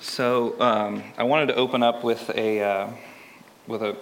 [0.00, 2.90] So um, I wanted to open up with a uh,
[3.66, 3.96] with a,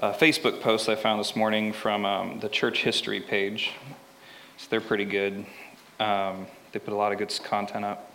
[0.00, 3.70] a, Facebook post I found this morning from um, the church history page.
[4.56, 5.46] So they're pretty good.
[6.00, 8.10] Um, they put a lot of good content up.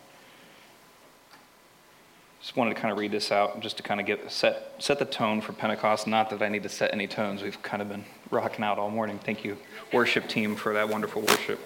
[2.41, 4.99] Just wanted to kind of read this out, just to kind of get set set
[4.99, 6.05] the tone for Pentecost.
[6.05, 7.43] Not that I need to set any tones.
[7.43, 9.19] We've kind of been rocking out all morning.
[9.19, 9.57] Thank you,
[9.93, 11.61] worship team, for that wonderful worship.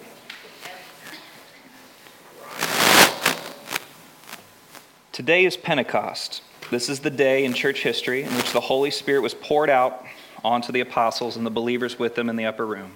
[5.12, 6.40] Today is Pentecost.
[6.70, 10.06] This is the day in church history in which the Holy Spirit was poured out
[10.42, 12.92] onto the apostles and the believers with them in the upper room.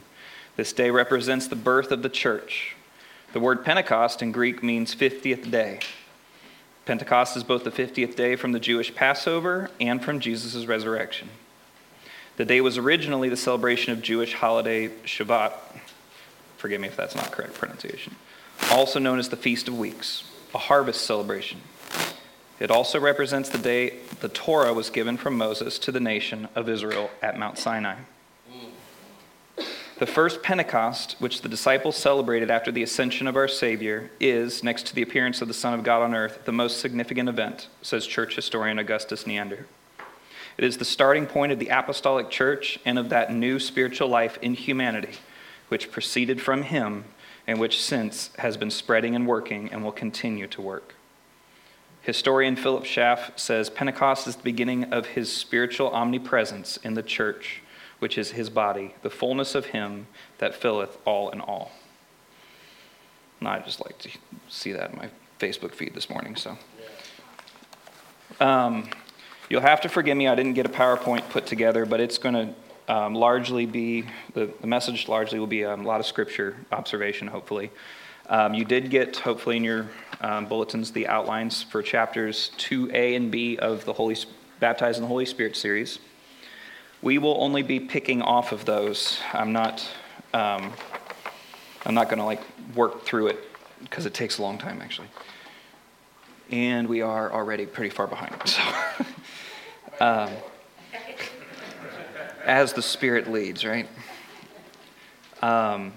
[0.57, 2.74] This day represents the birth of the church.
[3.34, 5.80] The word Pentecost in Greek means 50th day.
[6.87, 11.29] Pentecost is both the 50th day from the Jewish Passover and from Jesus' resurrection.
[12.38, 15.52] The day was originally the celebration of Jewish holiday Shabbat.
[16.57, 18.16] Forgive me if that's not correct pronunciation.
[18.71, 20.24] Also known as the Feast of Weeks,
[20.55, 21.60] a harvest celebration.
[22.59, 26.68] It also represents the day the Torah was given from Moses to the nation of
[26.68, 27.96] Israel at Mount Sinai.
[29.98, 34.87] The first Pentecost, which the disciples celebrated after the ascension of our Savior, is, next
[34.87, 38.07] to the appearance of the Son of God on earth, the most significant event, says
[38.07, 39.66] church historian Augustus Neander.
[40.59, 44.38] It is the starting point of the apostolic church and of that new spiritual life
[44.43, 45.16] in humanity,
[45.68, 47.04] which proceeded from him
[47.46, 50.96] and which since has been spreading and working and will continue to work.
[52.07, 57.63] Historian Philip Schaff says Pentecost is the beginning of his spiritual omnipresence in the church,
[57.98, 60.07] which is his body, the fullness of him
[60.38, 61.73] that filleth all in all.
[63.40, 64.10] And I just like to
[64.48, 65.09] see that in my
[65.41, 66.37] Facebook feed this morning.
[66.37, 66.56] So,
[68.38, 68.88] um,
[69.50, 70.28] you'll have to forgive me.
[70.28, 72.54] I didn't get a PowerPoint put together, but it's going
[72.87, 75.09] to um, largely be the, the, message.
[75.09, 77.72] Largely will be um, a lot of scripture observation, hopefully.
[78.28, 79.87] Um, you did get, hopefully, in your
[80.21, 84.16] um, bulletins the outlines for chapters 2a and b of the Holy
[84.59, 85.99] Baptized in the Holy Spirit series.
[87.03, 89.20] We will only be picking off of those.
[89.32, 89.87] I'm not.
[90.32, 90.72] Um,
[91.84, 92.41] I'm not going to like
[92.75, 93.38] work through it
[93.81, 95.08] because it takes a long time actually.
[96.50, 98.34] And we are already pretty far behind.
[99.98, 100.31] So, um,
[102.44, 103.88] as the Spirit leads, right?
[105.41, 105.93] Um,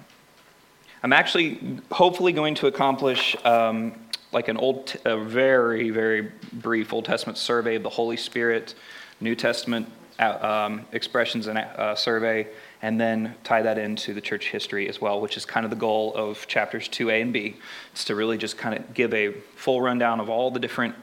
[1.02, 3.94] I'm actually hopefully going to accomplish um,
[4.34, 8.76] like an old, a very, very brief Old Testament survey of the Holy Spirit,
[9.22, 9.90] New Testament
[10.20, 12.48] uh, um, expressions and uh, survey,
[12.82, 15.78] and then tie that into the church history as well, which is kind of the
[15.78, 17.56] goal of chapters 2a and b.
[17.94, 20.96] It's to really just kind of give a full rundown of all the different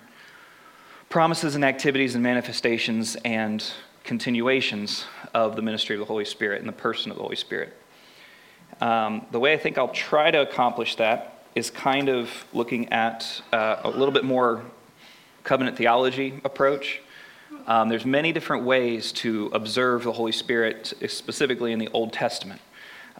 [1.08, 3.64] promises and activities and manifestations and
[4.04, 7.74] continuations of the ministry of the Holy Spirit and the person of the Holy Spirit.
[8.81, 13.41] Um, the way I think I'll try to accomplish that is kind of looking at
[13.53, 14.62] uh, a little bit more
[15.44, 17.00] covenant theology approach.
[17.66, 22.60] Um, there's many different ways to observe the Holy Spirit, specifically in the Old Testament.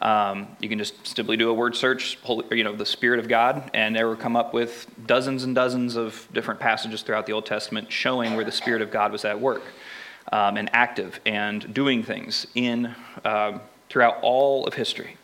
[0.03, 2.19] Um, you can just simply do a word search,
[2.51, 5.97] you know, the Spirit of God, and there will come up with dozens and dozens
[5.97, 9.41] of different passages throughout the Old Testament showing where the Spirit of God was at
[9.41, 9.63] work
[10.33, 12.95] um, and active and doing things in
[13.25, 15.17] uh, throughout all of history.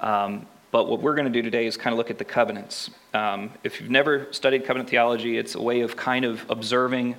[0.00, 2.90] Um, but what we're going to do today is kind of look at the covenants.
[3.14, 7.16] Um, if you've never studied covenant theology, it's a way of kind of observing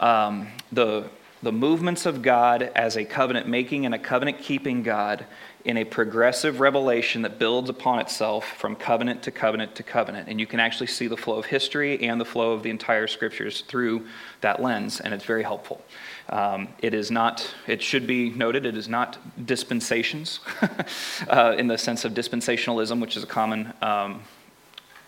[0.00, 1.08] um, the,
[1.42, 5.24] the movements of God as a covenant making and a covenant keeping God
[5.64, 10.28] in a progressive revelation that builds upon itself from covenant to covenant to covenant.
[10.28, 13.06] And you can actually see the flow of history and the flow of the entire
[13.06, 14.06] scriptures through
[14.42, 15.82] that lens, and it's very helpful.
[16.28, 20.40] Um, it is not, it should be noted, it is not dispensations
[21.28, 24.22] uh, in the sense of dispensationalism, which is a common, um,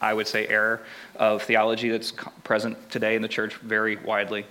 [0.00, 0.82] I would say, error
[1.16, 4.46] of theology that's present today in the church very widely.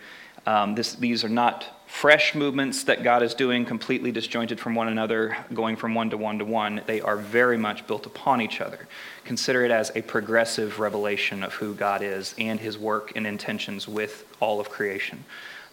[0.45, 4.87] Um, this, these are not fresh movements that God is doing completely disjointed from one
[4.87, 6.81] another, going from one to one to one.
[6.85, 8.87] They are very much built upon each other.
[9.23, 13.87] Consider it as a progressive revelation of who God is and his work and intentions
[13.87, 15.23] with all of creation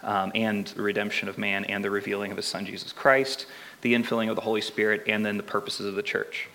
[0.02, 3.46] um, and the redemption of man and the revealing of his son Jesus Christ,
[3.80, 6.48] the infilling of the Holy Spirit, and then the purposes of the church.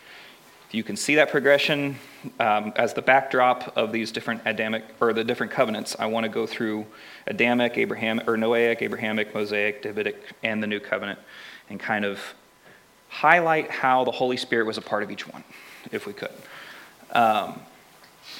[0.72, 1.96] You can see that progression
[2.42, 5.96] um, as the backdrop of these different Adamic or the different covenants.
[5.98, 6.86] I want to go through
[7.26, 11.20] Adamic, Abraham or Noahic, Abrahamic, Mosaic, Davidic, and the New Covenant,
[11.70, 12.20] and kind of
[13.08, 15.46] highlight how the Holy Spirit was a part of each one,
[15.94, 16.34] if we could.
[17.14, 17.62] Um,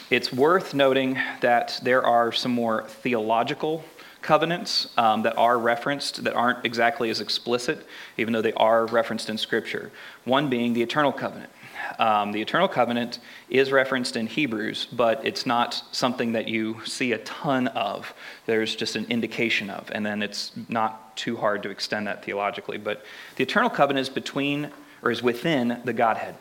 [0.10, 3.86] it's worth noting that there are some more theological
[4.22, 7.86] covenants um, that are referenced that aren't exactly as explicit,
[8.18, 9.92] even though they are referenced in Scripture.
[10.26, 11.50] One being the eternal covenant.
[12.00, 13.20] Um, the eternal covenant
[13.50, 18.14] is referenced in Hebrews, but it's not something that you see a ton of.
[18.46, 22.78] There's just an indication of, and then it's not too hard to extend that theologically.
[22.78, 23.06] But
[23.36, 26.36] the eternal covenant is between or is within the Godhead.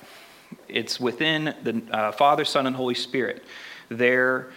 [0.68, 3.44] It's within the uh, Father, Son, and Holy Spirit.
[3.88, 4.50] Their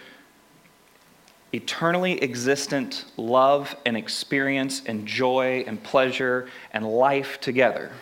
[1.52, 7.92] eternally existent love and experience and joy and pleasure and life together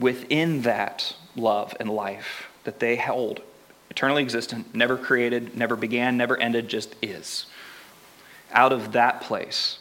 [0.00, 3.42] within that love and life that they hold,
[3.90, 7.46] eternally existent, never created, never began, never ended, just is.
[8.52, 9.78] Out of that place,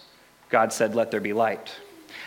[0.49, 1.75] God said, Let there be light.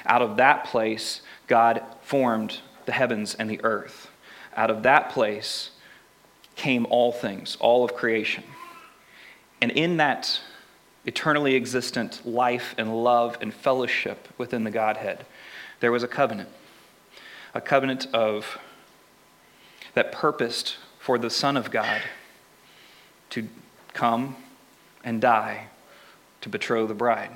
[0.07, 4.11] Out of that place, God formed the heavens and the earth.
[4.57, 5.71] Out of that place
[6.57, 8.43] came all things, all of creation.
[9.61, 10.41] And in that
[11.05, 15.25] eternally existent life and love and fellowship within the Godhead,
[15.81, 16.49] there was a covenant
[17.55, 18.59] a covenant of
[19.95, 22.01] that purposed for the Son of God
[23.31, 23.49] to
[23.93, 24.37] come
[25.05, 25.67] and die
[26.41, 27.31] to betroth the bride,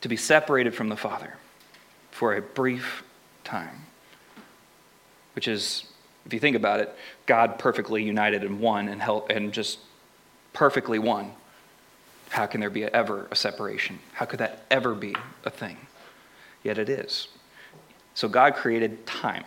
[0.00, 1.34] to be separated from the Father
[2.10, 3.02] for a brief
[3.44, 3.86] time,
[5.34, 5.84] which is,
[6.26, 6.94] if you think about it,
[7.26, 9.78] God perfectly united in one and help and just
[10.52, 11.32] perfectly one.
[12.30, 13.98] How can there be ever a separation?
[14.12, 15.14] How could that ever be
[15.44, 15.76] a thing?
[16.62, 17.28] Yet it is.
[18.14, 19.44] So God created time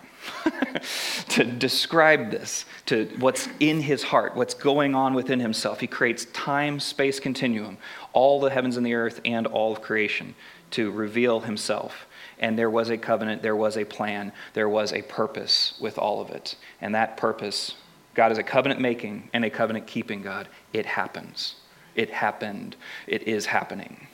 [1.30, 5.80] to describe this, to what's in his heart, what's going on within himself.
[5.80, 7.78] He creates time space continuum,
[8.14, 10.34] all the heavens and the earth, and all of creation
[10.72, 12.08] to reveal himself.
[12.40, 16.20] And there was a covenant, there was a plan, there was a purpose with all
[16.20, 16.56] of it.
[16.82, 17.76] And that purpose,
[18.16, 20.48] God is a covenant making and a covenant keeping God.
[20.72, 21.56] It happens.
[21.96, 22.76] It happened.
[23.08, 24.08] It is happening.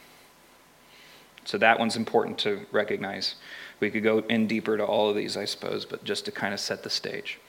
[1.46, 3.36] So that one's important to recognize.
[3.80, 6.54] We could go in deeper to all of these, I suppose, but just to kind
[6.54, 7.40] of set the stage.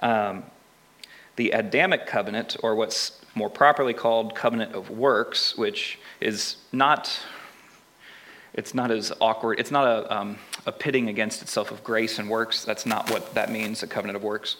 [0.00, 0.44] Um,
[1.36, 7.20] the Adamic covenant, or what's more properly called covenant of works, which is not
[8.54, 9.60] it's not as awkward.
[9.60, 10.36] It's not a, um,
[10.66, 12.64] a pitting against itself of grace and works.
[12.64, 14.56] That's not what that means, a covenant of works.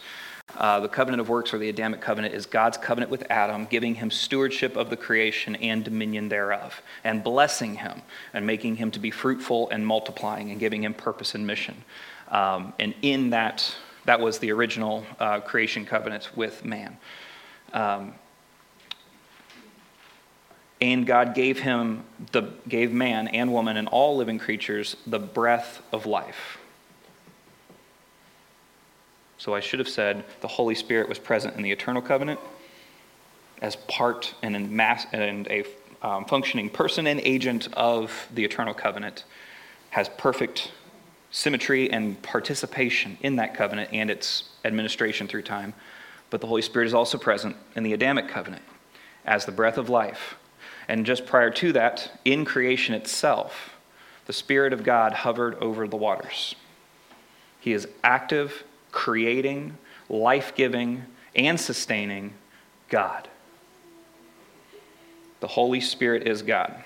[0.57, 3.95] Uh, the covenant of works, or the Adamic covenant, is God's covenant with Adam, giving
[3.95, 8.01] him stewardship of the creation and dominion thereof, and blessing him,
[8.33, 11.83] and making him to be fruitful and multiplying, and giving him purpose and mission.
[12.29, 13.73] Um, and in that,
[14.05, 16.97] that was the original uh, creation covenant with man.
[17.71, 18.15] Um,
[20.81, 25.81] and God gave him the gave man and woman and all living creatures the breath
[25.91, 26.57] of life.
[29.39, 32.39] So I should have said the Holy Spirit was present in the eternal covenant
[33.61, 35.65] as part and, in mass, and a
[36.01, 39.23] um, functioning person and agent of the eternal covenant,
[39.89, 40.71] has perfect
[41.31, 45.73] symmetry and participation in that covenant and its administration through time.
[46.29, 48.63] But the Holy Spirit is also present in the Adamic covenant
[49.25, 50.35] as the breath of life.
[50.87, 53.77] And just prior to that, in creation itself,
[54.25, 56.55] the Spirit of God hovered over the waters.
[57.59, 59.77] He is active creating,
[60.09, 61.03] life giving,
[61.35, 62.33] and sustaining
[62.89, 63.27] God.
[65.39, 66.83] The Holy Spirit is God.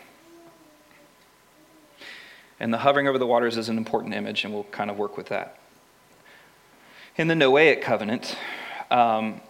[2.60, 5.18] And the hovering over the waters is an important image, and we'll kind of work
[5.18, 5.58] with that.
[7.18, 8.38] In the Noahic covenant,
[8.90, 9.42] um,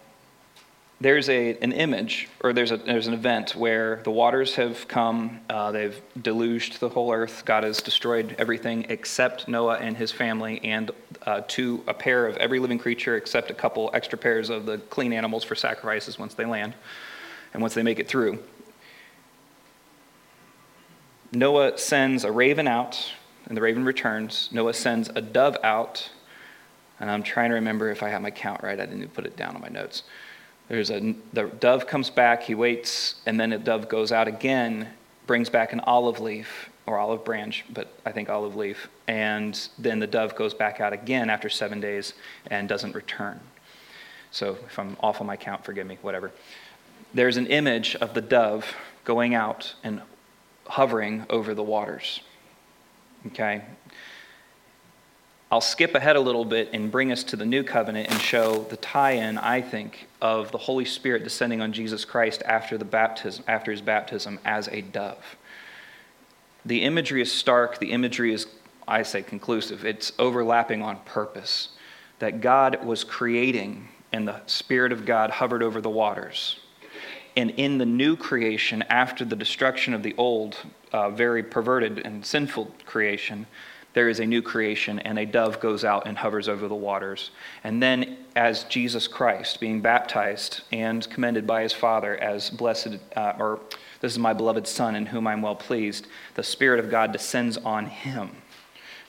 [1.00, 5.40] there's a, an image, or there's, a, there's an event where the waters have come,
[5.50, 7.44] uh, they've deluged the whole earth.
[7.44, 10.92] God has destroyed everything except Noah and his family, and
[11.26, 14.78] uh, to a pair of every living creature, except a couple extra pairs of the
[14.78, 16.74] clean animals for sacrifices once they land
[17.52, 18.38] and once they make it through.
[21.32, 23.12] Noah sends a raven out,
[23.46, 24.48] and the raven returns.
[24.52, 26.08] Noah sends a dove out,
[27.00, 28.78] and I'm trying to remember if I have my count right.
[28.78, 30.04] I didn't put it down on my notes.
[30.68, 34.88] There's a, the dove comes back, he waits, and then the dove goes out again,
[35.26, 38.88] brings back an olive leaf or olive branch, but I think olive leaf.
[39.06, 42.14] And then the dove goes back out again after seven days
[42.50, 43.40] and doesn't return.
[44.30, 46.32] So if I'm off on my count, forgive me, whatever.
[47.12, 50.02] There's an image of the dove going out and
[50.66, 52.20] hovering over the waters.
[53.28, 53.62] Okay?
[55.54, 58.64] I'll skip ahead a little bit and bring us to the new covenant and show
[58.70, 63.44] the tie-in, I think, of the Holy Spirit descending on Jesus Christ after the baptism,
[63.46, 65.36] after his baptism as a dove.
[66.66, 68.48] The imagery is stark, the imagery is,
[68.88, 69.84] I say, conclusive.
[69.84, 71.68] It's overlapping on purpose.
[72.18, 76.58] That God was creating and the Spirit of God hovered over the waters.
[77.36, 80.56] And in the new creation, after the destruction of the old,
[80.92, 83.46] uh, very perverted and sinful creation,
[83.94, 87.30] there is a new creation, and a dove goes out and hovers over the waters.
[87.62, 93.34] And then, as Jesus Christ, being baptized and commended by his Father as blessed, uh,
[93.38, 93.60] or
[94.00, 97.56] this is my beloved Son in whom I'm well pleased, the Spirit of God descends
[97.56, 98.30] on him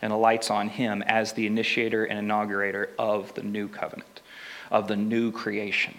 [0.03, 4.21] and alights on him as the initiator and inaugurator of the new covenant,
[4.69, 5.97] of the new creation.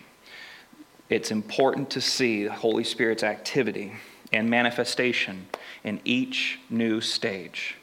[1.10, 3.94] It's important to see the Holy Spirit's activity
[4.32, 5.48] and manifestation
[5.82, 7.76] in each new stage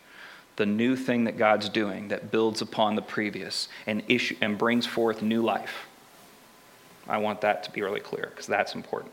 [0.55, 4.85] the new thing that God's doing that builds upon the previous and, issue, and brings
[4.85, 5.87] forth new life.
[7.07, 9.11] I want that to be really clear because that's important.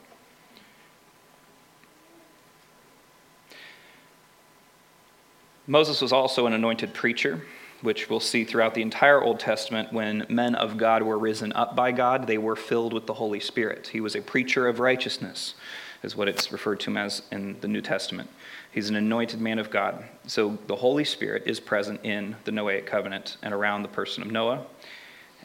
[5.67, 7.43] Moses was also an anointed preacher,
[7.81, 9.93] which we'll see throughout the entire Old Testament.
[9.93, 13.41] When men of God were risen up by God, they were filled with the Holy
[13.41, 13.89] Spirit.
[13.89, 15.55] He was a preacher of righteousness,
[16.03, 18.29] is what it's referred to as in the New Testament.
[18.73, 20.05] He's an anointed man of God.
[20.27, 24.31] So the Holy Spirit is present in the Noahic covenant and around the person of
[24.31, 24.65] Noah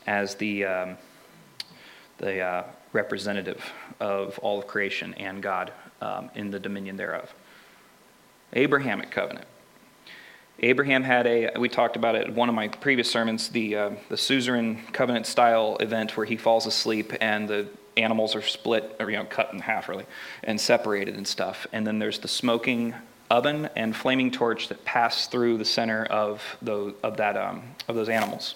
[0.05, 0.97] as the, um,
[2.19, 2.63] the uh,
[2.93, 3.63] representative
[3.99, 7.33] of all of creation and God um, in the dominion thereof.
[8.53, 9.47] Abrahamic covenant.
[10.59, 13.89] Abraham had a, we talked about it in one of my previous sermons, the, uh,
[14.09, 17.67] the suzerain covenant style event where he falls asleep and the
[17.97, 20.05] animals are split, or, you know, cut in half really,
[20.43, 21.65] and separated and stuff.
[21.73, 22.93] And then there's the smoking
[23.29, 27.95] oven and flaming torch that pass through the center of, those, of, that, um, of
[27.95, 28.55] those animals,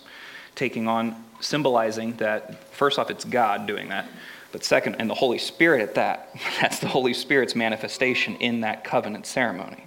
[0.55, 4.07] taking on, symbolizing that, first off, it's God doing that,
[4.51, 6.35] but second, and the Holy Spirit at that.
[6.61, 9.85] That's the Holy Spirit's manifestation in that covenant ceremony.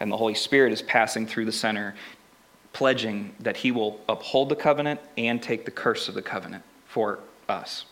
[0.00, 1.94] And the Holy Spirit is passing through the center,
[2.72, 7.20] pledging that He will uphold the covenant and take the curse of the covenant for
[7.48, 7.84] us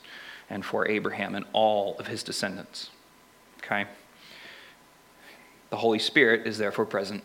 [0.50, 2.90] and for Abraham and all of his descendants.
[3.59, 3.87] Okay?
[5.70, 7.22] The Holy Spirit is therefore present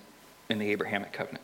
[0.50, 1.44] in the Abrahamic covenant.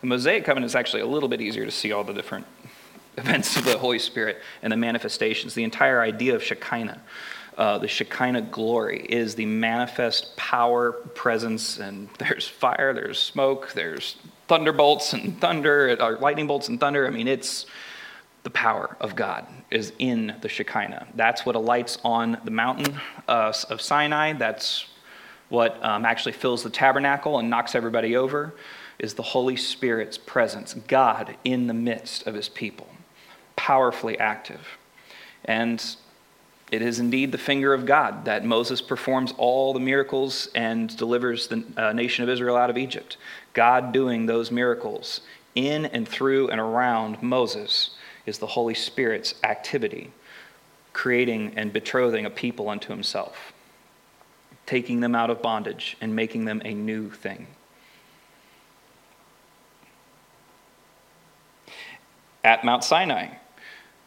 [0.00, 2.46] The Mosaic covenant is actually a little bit easier to see all the different
[3.16, 5.54] events of the Holy Spirit and the manifestations.
[5.54, 7.00] The entire idea of Shekinah,
[7.56, 14.16] uh, the Shekinah glory, is the manifest power, presence, and there's fire, there's smoke, there's
[14.46, 17.06] thunderbolts and thunder, or lightning bolts and thunder.
[17.06, 17.64] I mean, it's
[18.42, 21.06] the power of God is in the Shekinah.
[21.14, 24.34] That's what alights on the mountain uh, of Sinai.
[24.34, 24.84] That's
[25.48, 28.54] what um, actually fills the tabernacle and knocks everybody over
[28.98, 32.88] is the Holy Spirit's presence, God in the midst of his people,
[33.56, 34.78] powerfully active.
[35.44, 35.84] And
[36.70, 41.48] it is indeed the finger of God that Moses performs all the miracles and delivers
[41.48, 43.16] the uh, nation of Israel out of Egypt.
[43.52, 45.20] God doing those miracles
[45.54, 47.90] in and through and around Moses
[48.26, 50.10] is the Holy Spirit's activity,
[50.92, 53.53] creating and betrothing a people unto himself
[54.66, 57.46] taking them out of bondage and making them a new thing.
[62.42, 63.28] At Mount Sinai,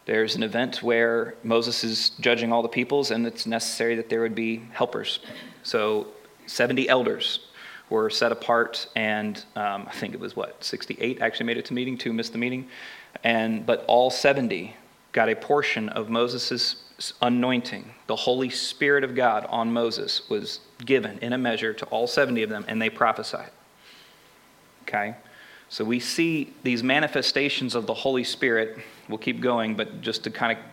[0.06, 4.20] there's an event where Moses is judging all the peoples, and it's necessary that there
[4.20, 5.20] would be helpers.
[5.64, 6.08] So,
[6.46, 7.40] 70 elders
[7.90, 11.74] were set apart, and um, I think it was what 68 actually made it to
[11.74, 11.98] meeting.
[11.98, 12.68] Two missed the meeting,
[13.24, 14.74] and but all 70
[15.12, 16.84] got a portion of Moses'
[17.22, 22.06] anointing, the Holy Spirit of God on Moses was given in a measure to all
[22.06, 23.50] 70 of them, and they prophesied.
[24.82, 25.14] Okay?
[25.68, 28.78] So we see these manifestations of the Holy Spirit.
[29.08, 30.64] We'll keep going, but just to kind of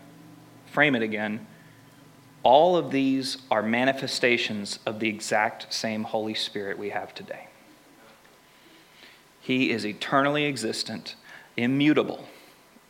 [0.72, 1.46] frame it again,
[2.44, 7.48] all of these are manifestations of the exact same Holy Spirit we have today.
[9.42, 11.16] He is eternally existent,
[11.58, 12.28] immutable,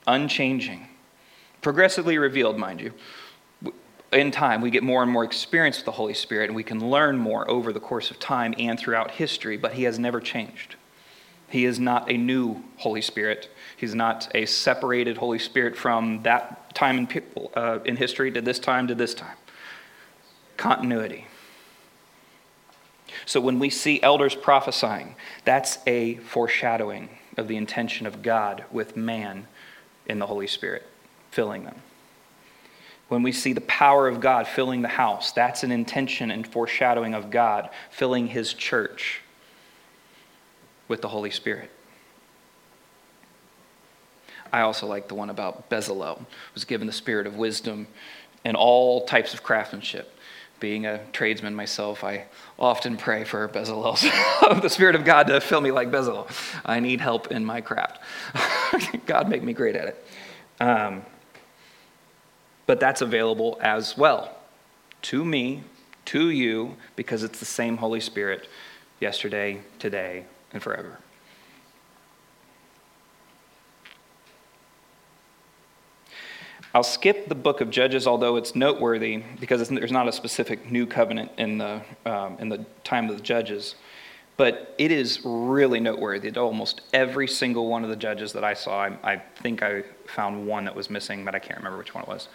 [0.05, 0.87] unchanging,
[1.65, 2.93] progressively revealed, mind you
[4.13, 6.91] in time, we get more and more experience with the Holy Spirit, and we can
[6.91, 10.75] learn more over the course of time and throughout history, but He has never changed.
[11.49, 13.49] He is not a new Holy Spirit.
[13.75, 17.23] He's not a separated Holy Spirit from that time in,
[17.55, 19.37] uh, in history to this time to this time.
[20.57, 21.25] Continuity.
[23.25, 28.95] So when we see elders prophesying, that's a foreshadowing of the intention of God with
[28.95, 29.47] man
[30.05, 30.85] in the Holy Spirit,
[31.35, 31.75] filling them.
[33.09, 37.13] When we see the power of God filling the house, that's an intention and foreshadowing
[37.13, 39.21] of God filling his church
[40.87, 41.69] with the Holy Spirit.
[44.51, 47.87] I also like the one about Bezalel, was given the spirit of wisdom
[48.45, 50.17] and all types of craftsmanship.
[50.61, 52.27] Being a tradesman myself, I
[52.57, 54.01] often pray for Bezalel's,
[54.61, 56.31] the Spirit of God to fill me like Bezalel.
[56.65, 57.99] I need help in my craft.
[59.05, 60.07] God make me great at it.
[60.61, 61.03] Um,
[62.65, 64.35] but that's available as well
[65.05, 65.63] to me,
[66.05, 68.47] to you, because it's the same Holy Spirit
[68.99, 70.97] yesterday, today, and forever.
[76.73, 80.71] I'll skip the book of Judges, although it's noteworthy because it's, there's not a specific
[80.71, 83.75] new covenant in the, um, in the time of the Judges.
[84.37, 86.35] But it is really noteworthy.
[86.35, 90.45] Almost every single one of the judges that I saw, I, I think I found
[90.45, 92.27] one that was missing, but I can't remember which one it was.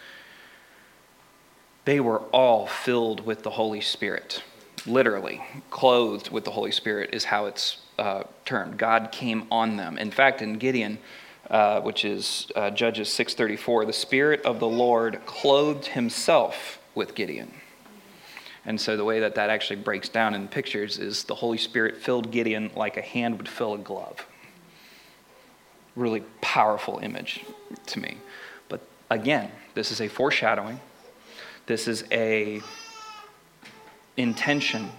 [1.85, 4.43] They were all filled with the Holy Spirit.
[4.85, 8.77] Literally, clothed with the Holy Spirit is how it's uh, termed.
[8.77, 9.97] God came on them.
[9.97, 10.99] In fact, in Gideon,
[11.49, 17.53] uh, which is uh, Judges 6:34, the Spirit of the Lord clothed Himself with Gideon.
[18.65, 21.97] And so the way that that actually breaks down in pictures is the Holy Spirit
[21.97, 24.25] filled Gideon like a hand would fill a glove.
[25.95, 27.43] Really powerful image
[27.87, 28.17] to me.
[28.69, 30.79] But again, this is a foreshadowing.
[31.65, 32.61] This is a
[34.17, 34.91] intention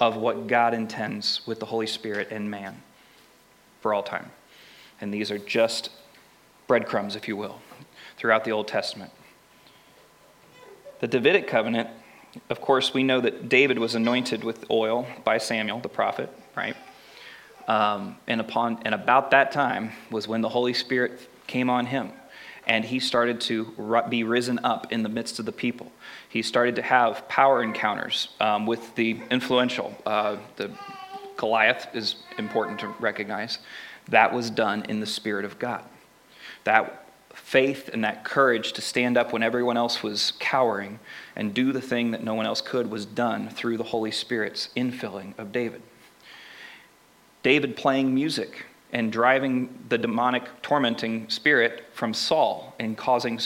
[0.00, 2.82] of what God intends with the Holy Spirit and man
[3.80, 4.30] for all time.
[5.00, 5.90] And these are just
[6.66, 7.60] breadcrumbs, if you will,
[8.16, 9.12] throughout the Old Testament.
[11.00, 11.88] The Davidic covenant
[12.48, 16.76] of course, we know that David was anointed with oil by Samuel, the prophet, right?
[17.66, 22.12] Um, and upon and about that time was when the Holy Spirit came on him,
[22.66, 23.74] and he started to
[24.08, 25.90] be risen up in the midst of the people.
[26.28, 29.96] He started to have power encounters um, with the influential.
[30.06, 30.70] Uh, the
[31.36, 33.58] Goliath is important to recognize.
[34.08, 35.84] That was done in the Spirit of God.
[36.64, 40.98] That faith and that courage to stand up when everyone else was cowering
[41.36, 44.68] and do the thing that no one else could was done through the Holy Spirit's
[44.76, 45.82] infilling of David.
[47.42, 53.38] David playing music and driving the demonic tormenting spirit from Saul and causing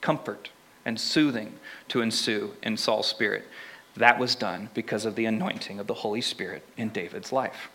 [0.00, 0.50] comfort
[0.84, 1.54] and soothing
[1.88, 3.44] to ensue in Saul's spirit.
[3.96, 7.70] That was done because of the anointing of the Holy Spirit in David's life.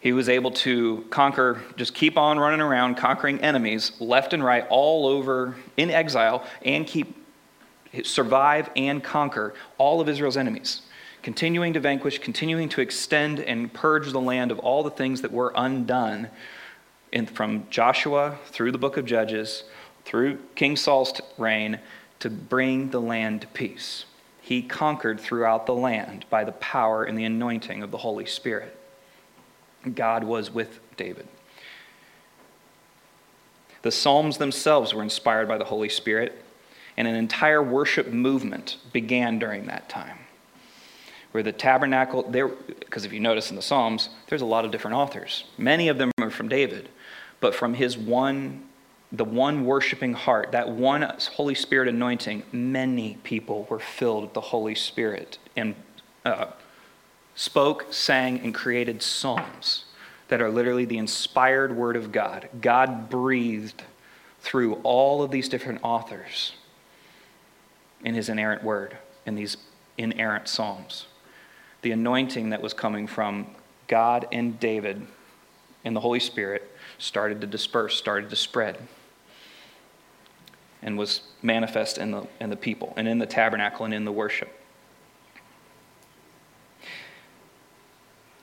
[0.00, 4.66] He was able to conquer, just keep on running around, conquering enemies left and right,
[4.68, 7.16] all over in exile, and keep
[8.04, 10.82] survive and conquer all of Israel's enemies,
[11.22, 15.32] continuing to vanquish, continuing to extend and purge the land of all the things that
[15.32, 16.28] were undone
[17.12, 19.64] in, from Joshua through the book of Judges,
[20.04, 21.80] through King Saul's reign,
[22.20, 24.04] to bring the land to peace.
[24.40, 28.76] He conquered throughout the land by the power and the anointing of the Holy Spirit.
[29.94, 31.28] God was with David.
[33.82, 36.44] The Psalms themselves were inspired by the Holy Spirit,
[36.96, 40.18] and an entire worship movement began during that time.
[41.32, 44.70] Where the tabernacle, there, because if you notice in the Psalms, there's a lot of
[44.70, 45.44] different authors.
[45.58, 46.88] Many of them are from David,
[47.40, 48.64] but from his one,
[49.12, 51.02] the one worshiping heart, that one
[51.34, 55.74] Holy Spirit anointing, many people were filled with the Holy Spirit and
[56.24, 56.46] uh,
[57.34, 59.84] spoke, sang, and created psalms
[60.28, 62.48] that are literally the inspired word of God.
[62.60, 63.82] God breathed
[64.40, 66.52] through all of these different authors
[68.04, 69.56] in his inerrant word, in these
[69.96, 71.06] inerrant psalms.
[71.82, 73.46] The anointing that was coming from
[73.86, 75.06] God and David
[75.84, 78.78] and the Holy Spirit started to disperse, started to spread,
[80.82, 84.12] and was manifest in the, in the people and in the tabernacle and in the
[84.12, 84.52] worship.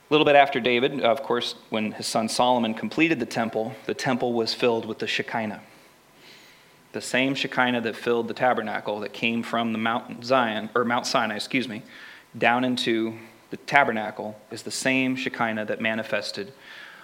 [0.10, 3.94] A little bit after David, of course, when his son Solomon completed the temple, the
[3.94, 5.62] temple was filled with the Shekinah.
[6.92, 11.08] The same Shekinah that filled the tabernacle that came from the Mount Zion, or Mount
[11.08, 11.82] Sinai, excuse me,
[12.38, 13.18] down into
[13.50, 16.54] the tabernacle is the same Shekinah that manifested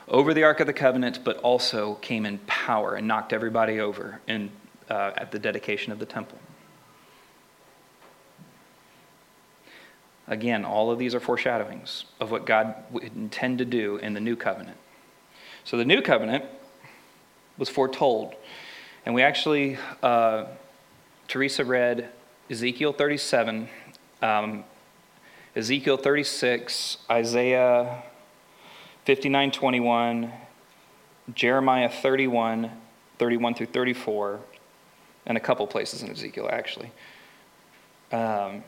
[0.08, 4.20] over the Ark of the Covenant, but also came in power and knocked everybody over
[4.28, 4.52] in,
[4.90, 6.38] uh, at the dedication of the temple.
[10.28, 14.20] Again, all of these are foreshadowings of what God would intend to do in the
[14.20, 14.78] new covenant.
[15.64, 16.46] So the new covenant
[17.58, 18.36] was foretold.
[19.06, 20.46] And we actually, uh,
[21.28, 22.10] Teresa read
[22.50, 23.70] Ezekiel 37,
[24.22, 24.64] um,
[25.54, 28.04] Ezekiel 36, Isaiah
[29.04, 30.32] 59 21,
[31.34, 32.72] Jeremiah 31,
[33.20, 34.40] 31 through 34,
[35.26, 36.92] and a couple places in Ezekiel, actually.
[38.14, 38.64] Um,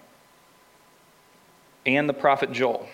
[1.86, 2.90] and the prophet Joel,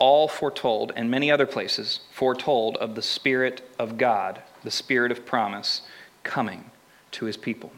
[0.00, 5.24] all foretold, and many other places foretold of the Spirit of God, the Spirit of
[5.24, 5.82] promise,
[6.24, 6.72] coming
[7.12, 7.70] to his people.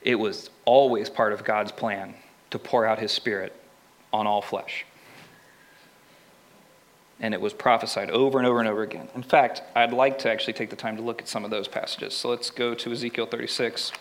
[0.00, 2.14] It was always part of God's plan
[2.50, 3.52] to pour out his Spirit
[4.12, 4.84] on all flesh.
[7.18, 9.08] And it was prophesied over and over and over again.
[9.14, 11.66] In fact, I'd like to actually take the time to look at some of those
[11.66, 12.14] passages.
[12.14, 13.92] So let's go to Ezekiel 36.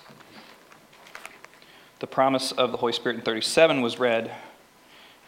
[2.00, 4.30] The promise of the Holy Spirit in 37 was read,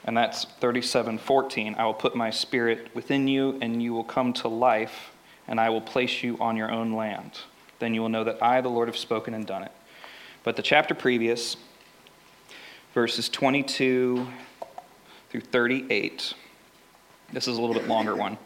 [0.03, 1.75] and that's 37:14.
[1.77, 5.11] I will put my spirit within you, and you will come to life,
[5.47, 7.39] and I will place you on your own land.
[7.79, 9.71] Then you will know that I, the Lord, have spoken and done it.
[10.43, 11.55] But the chapter previous,
[12.97, 14.25] verses 22
[15.29, 16.33] through 38,
[17.31, 18.39] this is a little bit longer one.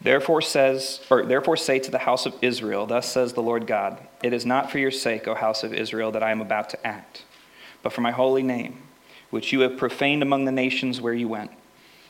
[0.00, 3.98] Therefore says, or therefore say to the house of Israel, thus says the Lord God,
[4.22, 6.86] it is not for your sake, O house of Israel, that I am about to
[6.86, 7.26] act,
[7.82, 8.84] but for my holy name,
[9.28, 11.50] which you have profaned among the nations where you went.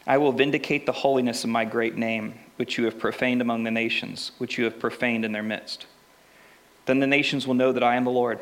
[0.06, 3.72] I will vindicate the holiness of my great name, which you have profaned among the
[3.72, 5.86] nations, which you have profaned in their midst.
[6.86, 8.38] Then the nations will know that I am the Lord,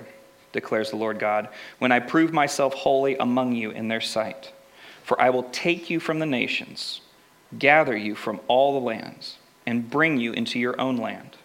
[0.52, 4.52] declares the Lord God, when I prove myself holy among you in their sight.
[5.02, 7.00] For I will take you from the nations
[7.56, 11.37] gather you from all the lands, and bring you into your own land.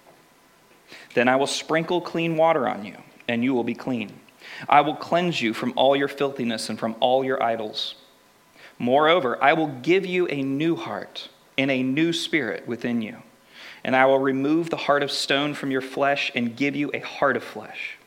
[1.14, 4.20] Then I will sprinkle clean water on you, and you will be clean.
[4.68, 7.96] I will cleanse you from all your filthiness and from all your idols.
[8.78, 13.18] Moreover, I will give you a new heart and a new spirit within you.
[13.84, 17.00] And I will remove the heart of stone from your flesh and give you a
[17.00, 17.98] heart of flesh.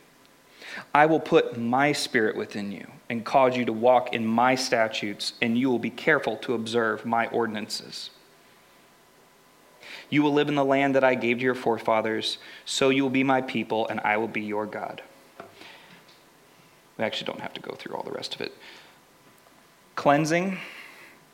[0.97, 5.35] I will put my spirit within you and cause you to walk in my statutes,
[5.43, 8.09] and you will be careful to observe my ordinances.
[10.09, 13.11] You will live in the land that I gave to your forefathers, so you will
[13.11, 15.03] be my people, and I will be your God.
[16.97, 18.55] We actually don't have to go through all the rest of it.
[19.97, 20.57] Cleansing,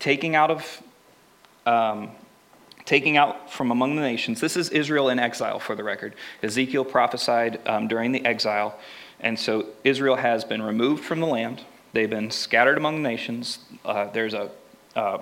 [0.00, 0.82] taking out of.
[1.66, 2.10] Um,
[2.84, 4.40] taking out from among the nations.
[4.40, 6.16] This is Israel in exile, for the record.
[6.42, 8.76] Ezekiel prophesied um, during the exile
[9.22, 11.62] and so Israel has been removed from the land.
[11.92, 13.60] They've been scattered among the nations.
[13.84, 14.50] Uh, there's a
[14.96, 15.18] uh,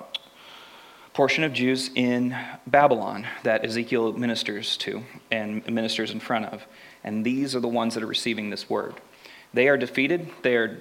[1.12, 2.36] portion of Jews in
[2.66, 6.64] Babylon that Ezekiel ministers to and ministers in front of.
[7.04, 8.94] And these are the ones that are receiving this word.
[9.52, 10.80] They are defeated, they are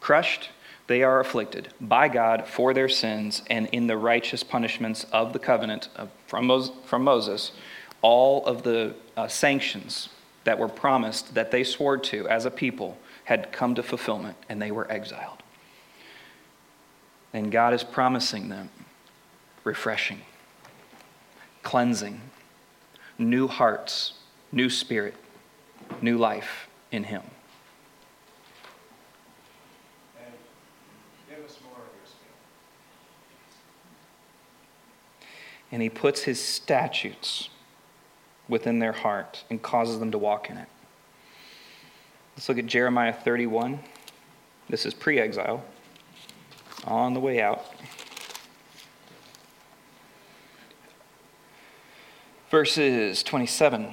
[0.00, 0.50] crushed,
[0.86, 5.38] they are afflicted by God for their sins and in the righteous punishments of the
[5.38, 7.52] covenant of, from, Moses, from Moses.
[8.02, 10.10] All of the uh, sanctions
[10.44, 14.60] that were promised that they swore to as a people had come to fulfillment and
[14.60, 15.42] they were exiled.
[17.32, 18.70] And God is promising them
[19.64, 20.20] refreshing,
[21.62, 22.20] cleansing,
[23.18, 24.12] new hearts,
[24.52, 25.14] new spirit,
[26.02, 27.22] new life in Him.
[35.72, 37.48] And he puts his statutes
[38.48, 40.68] within their heart and causes them to walk in it.
[42.36, 43.78] Let's look at Jeremiah 31.
[44.68, 45.64] This is pre exile,
[46.84, 47.64] on the way out.
[52.50, 53.92] Verses 27.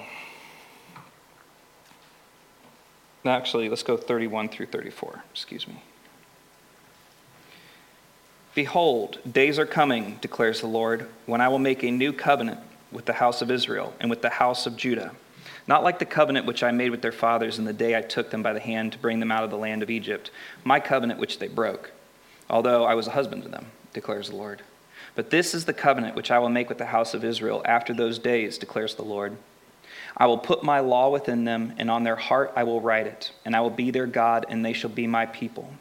[3.23, 5.23] Actually, let's go 31 through 34.
[5.31, 5.83] Excuse me.
[8.53, 12.59] Behold, days are coming, declares the Lord, when I will make a new covenant
[12.91, 15.11] with the house of Israel and with the house of Judah.
[15.67, 18.31] Not like the covenant which I made with their fathers in the day I took
[18.31, 20.31] them by the hand to bring them out of the land of Egypt,
[20.63, 21.91] my covenant which they broke,
[22.49, 24.63] although I was a husband to them, declares the Lord.
[25.15, 27.93] But this is the covenant which I will make with the house of Israel after
[27.93, 29.37] those days, declares the Lord.
[30.17, 33.31] I will put my law within them, and on their heart I will write it,
[33.45, 35.71] and I will be their God, and they shall be my people.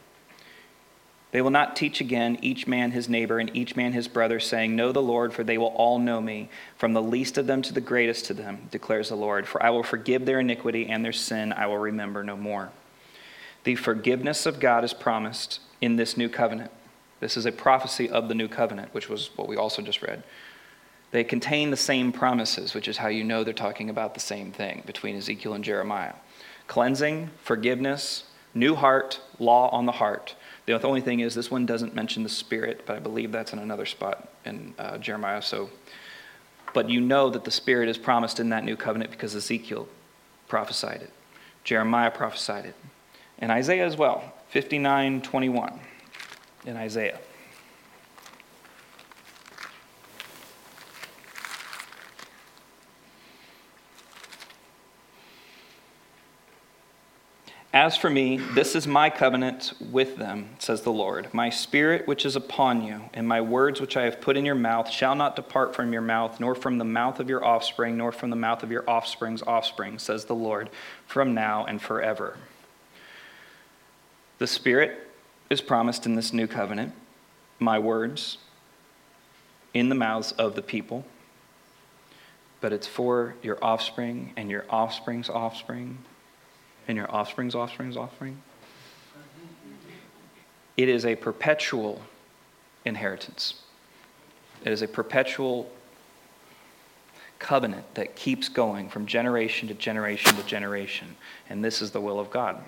[1.31, 4.75] They will not teach again each man his neighbor and each man his brother, saying,
[4.75, 7.73] Know the Lord, for they will all know me, from the least of them to
[7.73, 9.47] the greatest to them, declares the Lord.
[9.47, 12.71] For I will forgive their iniquity and their sin I will remember no more.
[13.63, 16.71] The forgiveness of God is promised in this new covenant.
[17.21, 20.23] This is a prophecy of the new covenant, which was what we also just read.
[21.11, 24.51] They contain the same promises, which is how you know they're talking about the same
[24.51, 26.13] thing between Ezekiel and Jeremiah
[26.67, 30.35] cleansing, forgiveness, new heart, law on the heart.
[30.65, 33.59] The only thing is, this one doesn't mention the Spirit, but I believe that's in
[33.59, 35.41] another spot in uh, Jeremiah.
[35.41, 35.69] So,
[36.73, 39.87] but you know that the Spirit is promised in that new covenant because Ezekiel
[40.47, 41.11] prophesied it,
[41.63, 42.75] Jeremiah prophesied it,
[43.39, 44.33] and Isaiah as well.
[44.53, 45.79] 59:21
[46.65, 47.19] in Isaiah.
[57.81, 61.33] As for me, this is my covenant with them, says the Lord.
[61.33, 64.53] My spirit which is upon you, and my words which I have put in your
[64.53, 68.11] mouth shall not depart from your mouth, nor from the mouth of your offspring, nor
[68.11, 70.69] from the mouth of your offspring's offspring, says the Lord,
[71.07, 72.37] from now and forever.
[74.37, 75.09] The Spirit
[75.49, 76.93] is promised in this new covenant,
[77.57, 78.37] my words
[79.73, 81.03] in the mouths of the people,
[82.59, 85.97] but it's for your offspring and your offspring's offspring
[86.87, 88.41] and your offspring's offspring's offspring.
[90.77, 92.01] It is a perpetual
[92.85, 93.55] inheritance.
[94.63, 95.71] It is a perpetual
[97.39, 101.15] covenant that keeps going from generation to generation to generation.
[101.49, 102.63] And this is the will of God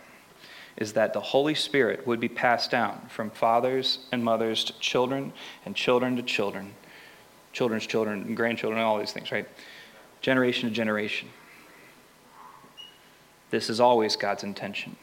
[0.78, 5.32] is that the Holy Spirit would be passed down from fathers and mothers to children
[5.66, 6.74] and children to children,
[7.52, 9.48] children's children and grandchildren, and all these things, right?
[10.22, 11.30] Generation to generation.
[13.54, 14.96] This is always God's intention.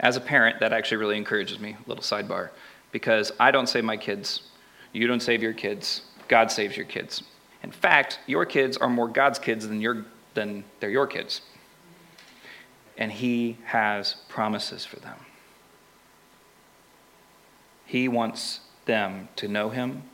[0.00, 2.48] As a parent, that actually really encourages me, little sidebar,
[2.92, 4.44] because I don't save my kids.
[4.94, 6.00] You don't save your kids.
[6.28, 7.24] God saves your kids.
[7.62, 11.42] In fact, your kids are more God's kids than, your, than they're your kids.
[12.96, 15.18] And He has promises for them.
[17.84, 20.04] He wants them to know Him,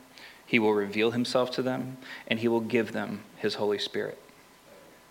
[0.45, 4.17] He will reveal Himself to them, and He will give them His Holy Spirit.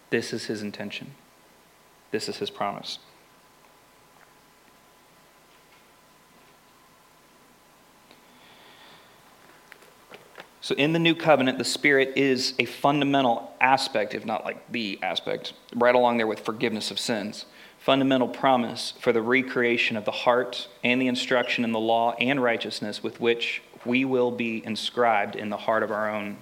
[0.08, 1.12] This is His intention,
[2.12, 2.98] this is His promise.
[10.62, 14.98] So, in the new covenant, the Spirit is a fundamental aspect, if not like the
[15.02, 17.44] aspect, right along there with forgiveness of sins.
[17.80, 22.42] Fundamental promise for the recreation of the heart and the instruction in the law and
[22.42, 26.38] righteousness with which we will be inscribed in the heart of our own,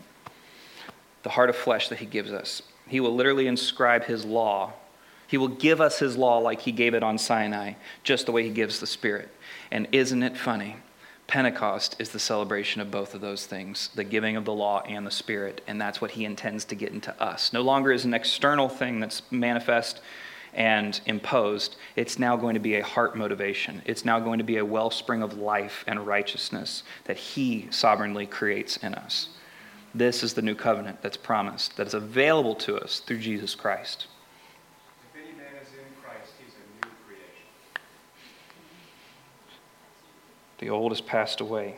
[1.22, 2.62] the heart of flesh that He gives us.
[2.86, 4.72] He will literally inscribe His law.
[5.26, 8.42] He will give us His law like He gave it on Sinai, just the way
[8.42, 9.28] He gives the Spirit.
[9.70, 10.76] And isn't it funny?
[11.30, 15.06] Pentecost is the celebration of both of those things the giving of the law and
[15.06, 17.52] the Spirit, and that's what he intends to get into us.
[17.52, 20.00] No longer is an external thing that's manifest
[20.52, 23.80] and imposed, it's now going to be a heart motivation.
[23.84, 28.76] It's now going to be a wellspring of life and righteousness that he sovereignly creates
[28.78, 29.28] in us.
[29.94, 34.06] This is the new covenant that's promised, that is available to us through Jesus Christ.
[40.58, 41.76] The old has passed away.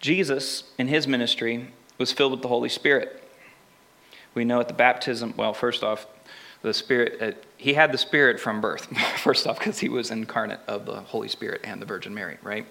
[0.00, 1.68] Jesus, in his ministry,
[1.98, 3.22] was filled with the Holy Spirit.
[4.34, 6.06] We know at the baptism, well, first off,
[6.62, 8.86] the Spirit, uh, he had the Spirit from birth,
[9.18, 12.66] first off, because he was incarnate of the Holy Spirit and the Virgin Mary, right?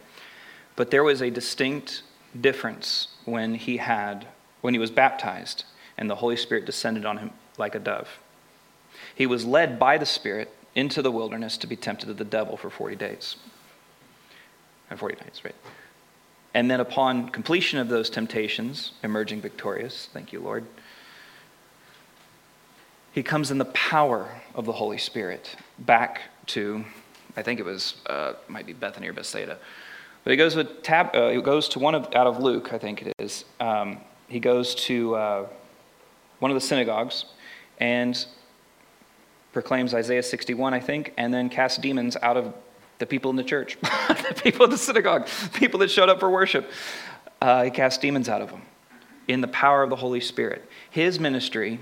[0.75, 2.03] But there was a distinct
[2.39, 4.27] difference when he had,
[4.61, 5.63] when he was baptized
[5.97, 8.19] and the Holy Spirit descended on him like a dove.
[9.15, 12.55] He was led by the Spirit into the wilderness to be tempted of the devil
[12.55, 13.35] for 40 days.
[14.89, 15.55] And 40 nights, right?
[16.53, 20.65] And then upon completion of those temptations, emerging victorious, thank you, Lord,
[23.17, 26.85] he comes in the power of the Holy Spirit back to,
[27.35, 29.57] I think it was, uh, might be Bethany or Bethsaida.
[30.23, 32.77] But he goes, with tab, uh, he goes to one of, out of Luke, I
[32.77, 33.43] think it is.
[33.59, 35.47] Um, he goes to uh,
[36.37, 37.25] one of the synagogues,
[37.79, 38.23] and
[39.51, 42.53] proclaims Isaiah 61, I think, and then casts demons out of
[42.99, 46.29] the people in the church, the people in the synagogue, people that showed up for
[46.29, 46.69] worship.
[47.41, 48.61] Uh, he casts demons out of them
[49.27, 50.69] in the power of the Holy Spirit.
[50.91, 51.79] His ministry,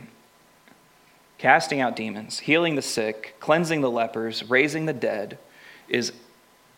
[1.37, 5.37] casting out demons, healing the sick, cleansing the lepers, raising the dead,
[5.87, 6.13] is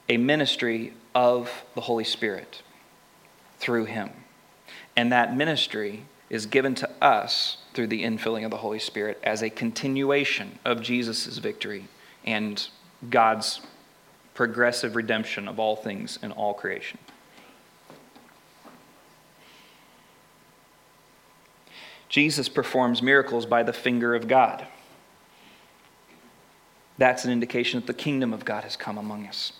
[0.09, 2.61] a ministry of the Holy Spirit
[3.59, 4.09] through him.
[4.95, 9.41] And that ministry is given to us through the infilling of the Holy Spirit as
[9.41, 11.87] a continuation of Jesus' victory
[12.25, 12.67] and
[13.09, 13.61] God's
[14.33, 16.99] progressive redemption of all things in all creation.
[22.09, 24.65] Jesus performs miracles by the finger of God.
[26.97, 29.53] That's an indication that the kingdom of God has come among us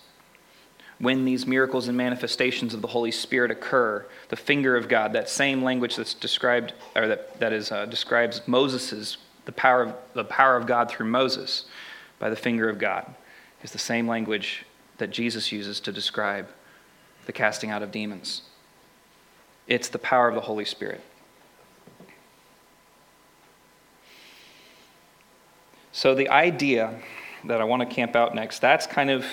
[0.98, 5.28] when these miracles and manifestations of the Holy Spirit occur, the finger of God, that
[5.28, 10.24] same language that's described, or that, that is, uh, describes Moses's, the power, of, the
[10.24, 11.66] power of God through Moses
[12.18, 13.14] by the finger of God,
[13.62, 14.64] is the same language
[14.98, 16.48] that Jesus uses to describe
[17.26, 18.42] the casting out of demons.
[19.68, 21.00] It's the power of the Holy Spirit.
[25.98, 26.94] So, the idea
[27.46, 29.26] that I want to camp out next, that's kind of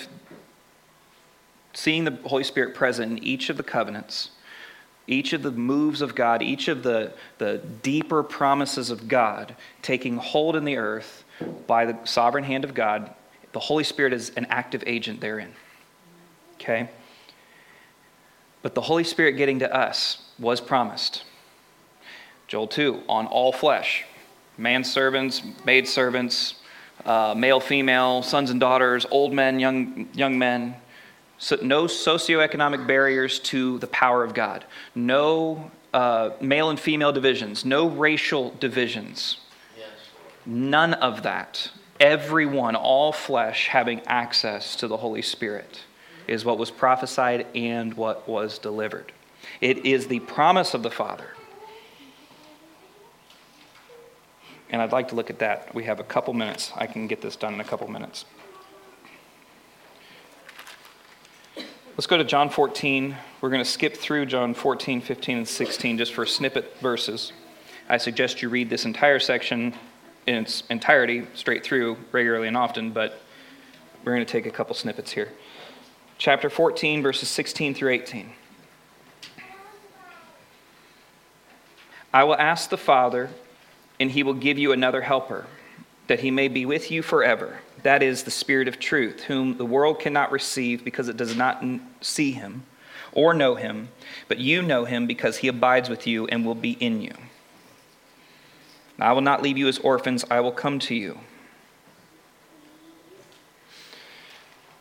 [1.76, 4.32] seeing the Holy Spirit present in each of the covenants,
[5.06, 10.18] each of the moves of God, each of the, the deeper promises of God taking
[10.18, 11.24] hold in the earth
[11.68, 13.14] by the sovereign hand of God,
[13.52, 15.54] the Holy Spirit is an active agent therein.
[16.56, 16.90] Okay?
[18.64, 21.26] But the Holy Spirit getting to us was promised.
[22.48, 24.06] Joel 2, on all flesh,
[24.58, 26.56] manservants, maidservants,
[27.06, 30.76] uh, male, female, sons and daughters, old men, young, young men,
[31.38, 34.66] so no socioeconomic barriers to the power of God.
[34.96, 37.66] No uh, male and female divisions.
[37.66, 39.38] No racial divisions.
[39.78, 39.90] Yes.
[40.46, 41.72] None of that.
[42.00, 45.82] everyone, all flesh, having access to the Holy Spirit
[46.28, 49.12] is what was prophesied and what was delivered.
[49.62, 51.30] It is the promise of the Father.
[54.76, 55.74] And I'd like to look at that.
[55.74, 56.74] We have a couple minutes.
[56.76, 58.26] I can get this done in a couple minutes.
[61.96, 63.16] Let's go to John 14.
[63.40, 67.32] We're going to skip through John 14, 15, and 16 just for snippet verses.
[67.88, 69.74] I suggest you read this entire section
[70.28, 73.22] in its entirety straight through regularly and often, but
[74.04, 75.32] we're going to take a couple snippets here.
[76.18, 78.30] Chapter 14, verses 16 through 18.
[82.14, 83.30] I will ask the Father,
[84.00, 85.46] and he will give you another helper,
[86.08, 89.66] that he may be with you forever that is the Spirit of truth, whom the
[89.66, 91.64] world cannot receive because it does not
[92.02, 92.64] see him
[93.12, 93.90] or know him,
[94.28, 97.14] but you know him because he abides with you and will be in you.
[98.98, 101.20] I will not leave you as orphans, I will come to you.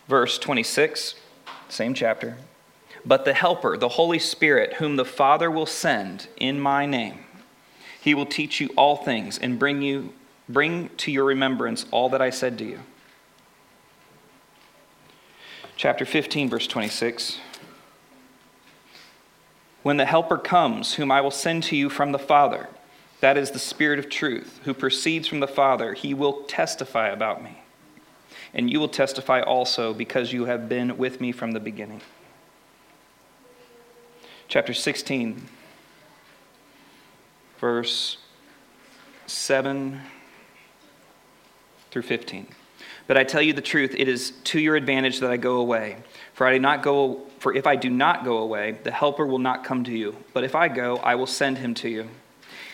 [0.09, 1.14] Verse 26,
[1.68, 2.38] same chapter.
[3.05, 7.23] But the Helper, the Holy Spirit, whom the Father will send in my name,
[8.04, 10.12] he will teach you all things and bring you
[10.48, 12.80] bring to your remembrance all that I said to you
[15.76, 17.38] chapter 15, verse 26.
[19.82, 22.68] When the Helper comes, whom I will send to you from the Father,
[23.20, 27.42] that is the Spirit of truth, who proceeds from the Father, he will testify about
[27.42, 27.58] me.
[28.54, 32.00] And you will testify also, because you have been with me from the beginning.
[34.48, 35.48] Chapter 16,
[37.64, 38.18] verse
[39.27, 39.98] 7
[41.90, 42.46] through 15.
[43.07, 45.96] But I tell you the truth, it is to your advantage that I go away.
[46.35, 49.38] For I do not go for if I do not go away, the helper will
[49.38, 50.14] not come to you.
[50.35, 52.11] But if I go, I will send him to you.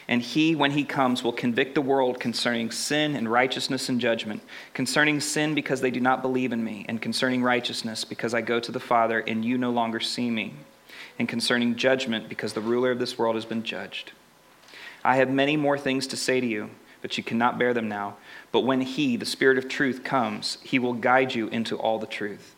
[0.08, 4.42] And he, when he comes, will convict the world concerning sin and righteousness and judgment.
[4.74, 8.58] Concerning sin, because they do not believe in me, and concerning righteousness, because I go
[8.58, 10.54] to the Father, and you no longer see me.
[11.20, 14.10] And concerning judgment, because the ruler of this world has been judged.
[15.04, 16.70] I have many more things to say to you,
[17.02, 18.16] but you cannot bear them now.
[18.52, 22.06] But when He, the Spirit of truth, comes, He will guide you into all the
[22.06, 22.54] truth.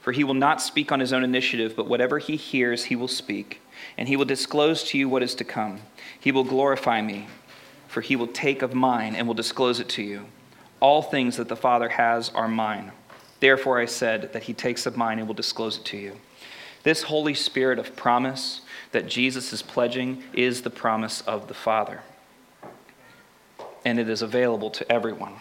[0.00, 3.08] For He will not speak on His own initiative, but whatever He hears, He will
[3.08, 3.60] speak,
[3.98, 5.80] and He will disclose to you what is to come.
[6.18, 7.26] He will glorify me,
[7.88, 10.26] for He will take of mine and will disclose it to you.
[10.80, 12.92] All things that the Father has are mine.
[13.40, 16.16] Therefore I said that He takes of mine and will disclose it to you.
[16.82, 22.02] This Holy Spirit of promise that Jesus is pledging is the promise of the Father
[23.84, 25.34] and it is available to everyone.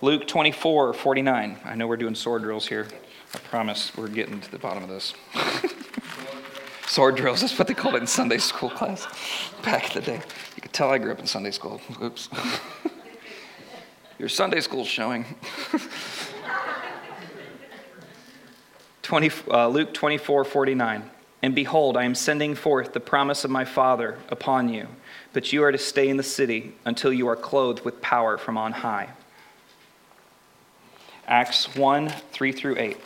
[0.00, 1.56] Luke 24, 49.
[1.64, 2.86] I know we're doing sword drills here.
[3.34, 5.14] I promise we're getting to the bottom of this.
[6.86, 9.06] sword drills, that's what they called it in Sunday school class
[9.62, 10.20] back in the day.
[10.54, 11.80] You could tell I grew up in Sunday school.
[12.02, 12.28] Oops.
[14.18, 15.24] Your Sunday school's showing.
[19.02, 21.10] 20, uh, Luke 24, 49.
[21.42, 24.88] And behold, I am sending forth the promise of my Father upon you
[25.36, 28.56] but you are to stay in the city until you are clothed with power from
[28.56, 29.10] on high.
[31.26, 32.96] Acts 1 3 through 8.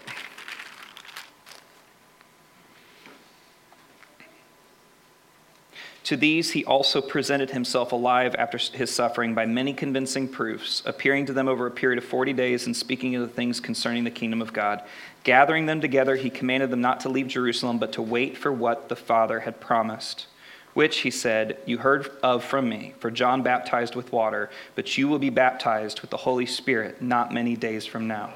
[6.10, 11.26] To these he also presented himself alive after his suffering by many convincing proofs, appearing
[11.26, 14.10] to them over a period of 40 days and speaking of the things concerning the
[14.10, 14.82] kingdom of God.
[15.22, 18.88] Gathering them together, he commanded them not to leave Jerusalem, but to wait for what
[18.88, 20.26] the Father had promised
[20.74, 22.94] which, he said, you heard of from me.
[22.98, 27.32] For John baptized with water, but you will be baptized with the Holy Spirit not
[27.32, 28.32] many days from now.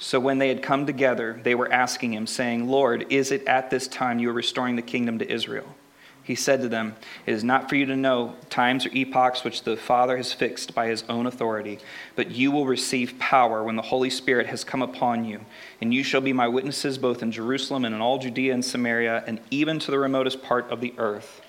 [0.00, 3.70] So when they had come together, they were asking him, saying, Lord, is it at
[3.70, 5.76] this time you are restoring the kingdom to Israel?
[6.24, 6.94] He said to them,
[7.26, 10.74] It is not for you to know times or epochs which the Father has fixed
[10.74, 11.80] by his own authority,
[12.14, 15.40] but you will receive power when the Holy Spirit has come upon you,
[15.80, 19.24] and you shall be my witnesses both in Jerusalem and in all Judea and Samaria,
[19.26, 21.40] and even to the remotest part of the earth.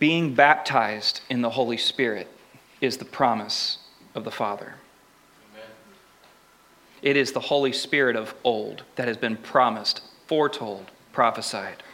[0.00, 2.26] Being baptized in the Holy Spirit
[2.80, 3.78] is the promise
[4.16, 4.74] of the Father.
[5.54, 5.70] Amen.
[7.02, 11.84] It is the Holy Spirit of old that has been promised, foretold, prophesied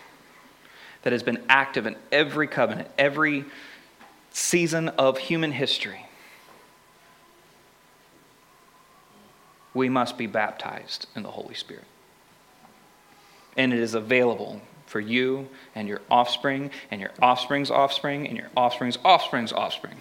[1.03, 3.45] that has been active in every covenant, every
[4.31, 6.07] season of human history.
[9.75, 11.85] We must be baptized in the Holy Spirit.
[13.57, 18.49] And it is available for you and your offspring, and your offspring's offspring, and your
[18.55, 19.97] offspring's offspring's offspring.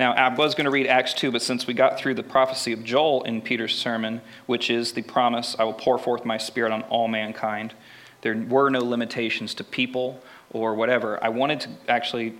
[0.00, 2.72] Now, I was going to read Acts 2, but since we got through the prophecy
[2.72, 6.72] of Joel in Peter's sermon, which is the promise, I will pour forth my spirit
[6.72, 7.74] on all mankind,
[8.22, 10.18] there were no limitations to people
[10.52, 11.22] or whatever.
[11.22, 12.32] I wanted to actually,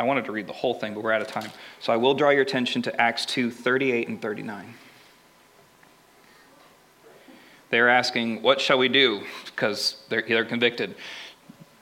[0.00, 1.52] I wanted to read the whole thing, but we're out of time.
[1.78, 4.74] So I will draw your attention to Acts 2 38 and 39.
[7.70, 9.22] They're asking, What shall we do?
[9.44, 10.96] Because they're, they're convicted.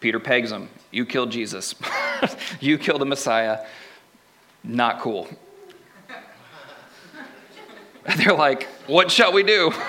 [0.00, 0.68] Peter pegs them.
[0.90, 1.74] You killed Jesus.
[2.60, 3.64] you killed the Messiah.
[4.64, 5.28] Not cool.
[8.16, 9.72] they're like, What shall we do?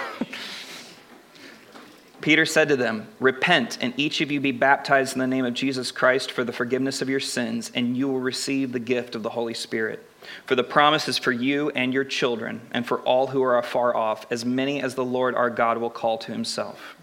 [2.21, 5.53] Peter said to them, Repent, and each of you be baptized in the name of
[5.53, 9.23] Jesus Christ for the forgiveness of your sins, and you will receive the gift of
[9.23, 10.03] the Holy Spirit.
[10.47, 13.95] For the promise is for you and your children, and for all who are afar
[13.95, 16.95] off, as many as the Lord our God will call to himself.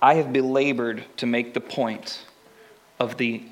[0.00, 2.24] I have belabored to make the point
[3.00, 3.42] of the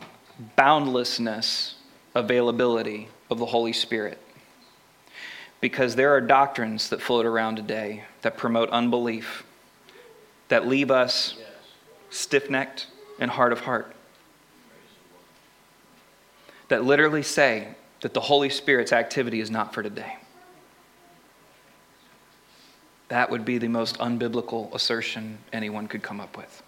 [0.55, 1.75] boundlessness
[2.15, 4.19] availability of the Holy Spirit.
[5.61, 9.45] Because there are doctrines that float around today that promote unbelief
[10.49, 11.37] that leave us
[12.11, 12.89] stiff necked
[13.19, 13.95] and hard of heart.
[16.69, 20.17] That literally say that the Holy Spirit's activity is not for today.
[23.09, 26.63] That would be the most unbiblical assertion anyone could come up with,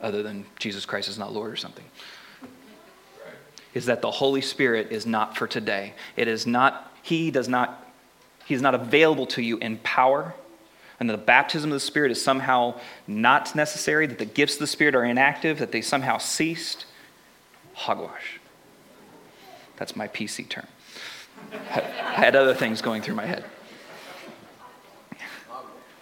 [0.00, 1.84] other than Jesus Christ is not Lord or something.
[3.74, 5.94] Is that the Holy Spirit is not for today.
[6.16, 7.86] It is not, He does not,
[8.44, 10.34] He is not available to you in power
[11.00, 14.66] and the baptism of the Spirit is somehow not necessary, that the gifts of the
[14.66, 16.84] Spirit are inactive, that they somehow ceased.
[17.72, 18.38] Hogwash.
[19.78, 20.66] That's my PC term.
[21.72, 21.80] I
[22.12, 23.46] had other things going through my head.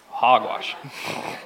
[0.09, 0.75] Hogwash.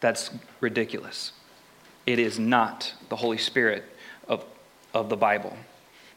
[0.00, 1.32] That's ridiculous.
[2.06, 3.84] It is not the Holy Spirit
[4.28, 4.44] of,
[4.94, 5.56] of the Bible.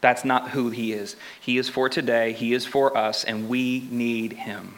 [0.01, 1.15] That's not who He is.
[1.39, 4.75] He is for today, He is for us, and we need Him.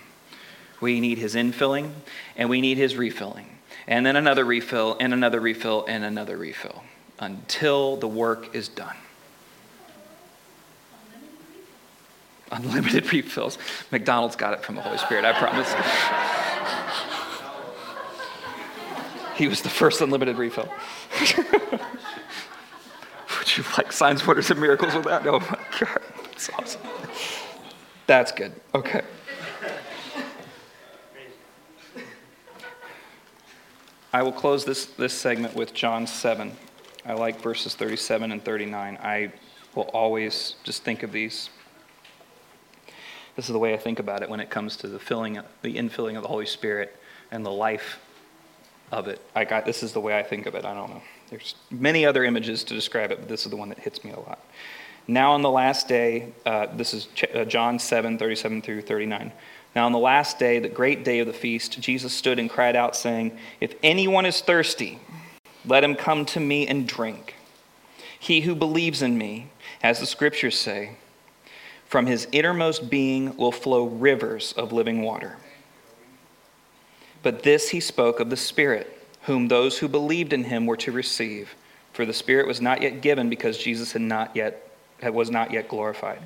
[0.79, 1.91] We need His infilling,
[2.35, 3.47] and we need His refilling.
[3.87, 6.83] And then another refill, and another refill, and another refill
[7.19, 8.95] until the work is done.
[12.51, 13.57] Unlimited refills.
[13.91, 15.73] McDonald's got it from the Holy Spirit, I promise.
[19.41, 20.71] he was the first unlimited refill.
[21.39, 21.57] Would
[23.57, 25.25] you like signs, wonders, and miracles with that?
[25.25, 26.81] Oh my God, that's awesome.
[28.05, 28.53] That's good.
[28.75, 29.01] Okay.
[34.13, 36.51] I will close this, this segment with John 7.
[37.07, 38.99] I like verses 37 and 39.
[39.01, 39.31] I
[39.73, 41.49] will always just think of these.
[43.35, 45.77] This is the way I think about it when it comes to the filling, the
[45.77, 46.95] infilling of the Holy Spirit
[47.31, 47.97] and the life
[48.91, 49.21] of it.
[49.35, 50.65] I got this is the way I think of it.
[50.65, 51.01] I don't know.
[51.29, 54.11] There's many other images to describe it, but this is the one that hits me
[54.11, 54.39] a lot.
[55.07, 59.31] Now, on the last day, uh, this is uh, John 7 37 through 39.
[59.75, 62.75] Now, on the last day, the great day of the feast, Jesus stood and cried
[62.75, 64.99] out, saying, If anyone is thirsty,
[65.65, 67.35] let him come to me and drink.
[68.19, 69.49] He who believes in me,
[69.81, 70.97] as the scriptures say,
[71.87, 75.37] from his innermost being will flow rivers of living water.
[77.23, 80.91] But this he spoke of the Spirit whom those who believed in him were to
[80.91, 81.55] receive.
[81.93, 84.71] For the Spirit was not yet given because Jesus had not yet,
[85.03, 86.21] was not yet glorified.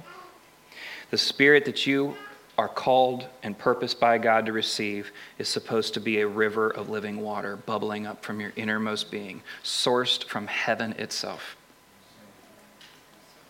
[1.12, 2.16] The Spirit that you
[2.58, 6.89] are called and purposed by God to receive is supposed to be a river of
[6.89, 11.58] living water bubbling up from your innermost being, sourced from heaven itself.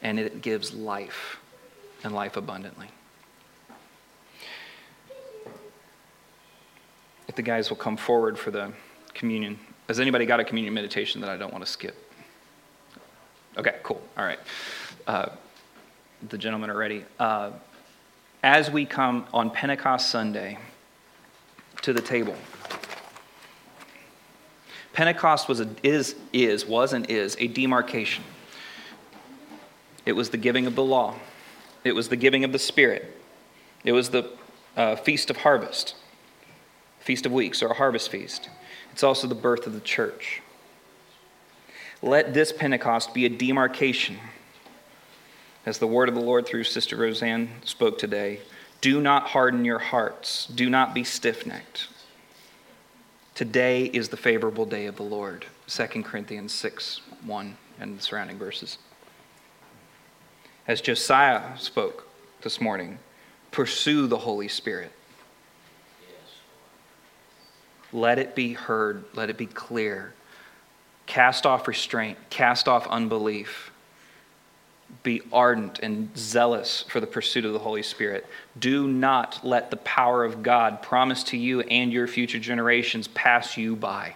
[0.02, 1.38] And it gives life
[2.04, 2.88] and life abundantly.
[7.36, 8.71] The guys will come forward for the
[9.13, 9.59] communion.
[9.88, 11.95] Has anybody got a communion meditation that I don't want to skip?
[13.57, 14.01] Okay, cool.
[14.17, 14.39] All right.
[15.07, 15.29] Uh,
[16.29, 17.05] the gentlemen are ready.
[17.19, 17.51] Uh,
[18.43, 20.57] as we come on Pentecost Sunday
[21.81, 22.36] to the table,
[24.93, 28.23] Pentecost was a, is is was and is a demarcation.
[30.05, 31.15] It was the giving of the law.
[31.83, 33.19] It was the giving of the Spirit.
[33.83, 34.29] It was the
[34.77, 35.95] uh, feast of harvest,
[37.06, 38.49] feast of weeks, or a harvest feast.
[38.91, 40.41] It's also the birth of the church.
[42.01, 44.18] Let this Pentecost be a demarcation.
[45.68, 48.39] As the word of the Lord through Sister Roseanne spoke today,
[48.82, 51.88] do not harden your hearts, do not be stiff necked.
[53.36, 55.45] Today is the favorable day of the Lord.
[55.68, 58.80] 2 Corinthians 6 1 and the surrounding verses.
[60.68, 62.08] As Josiah spoke
[62.41, 62.97] this morning,
[63.51, 64.91] pursue the Holy Spirit.
[67.96, 70.14] Let it be heard, let it be clear.
[71.06, 73.72] Cast off restraint, cast off unbelief.
[75.04, 78.26] be ardent and zealous for the pursuit of the Holy Spirit.
[78.60, 83.58] Do not let the power of God promised to you and your future generations pass
[83.58, 84.16] you by.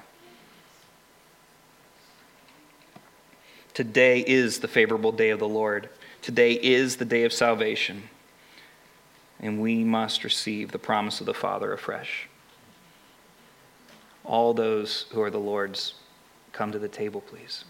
[3.73, 5.89] Today is the favorable day of the Lord.
[6.21, 8.09] Today is the day of salvation.
[9.39, 12.27] And we must receive the promise of the Father afresh.
[14.23, 15.95] All those who are the Lord's,
[16.51, 17.65] come to the table, please.